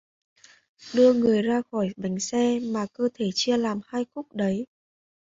[0.93, 4.65] đưa người ra khỏi bánh xe mà cơ thể chia làm hai khúc đấy